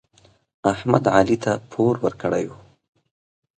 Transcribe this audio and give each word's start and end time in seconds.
احمد 0.73 1.03
علي 1.17 1.37
ته 1.43 1.51
پور 1.71 1.93
ورکړی 2.03 2.43
و. 2.47 2.51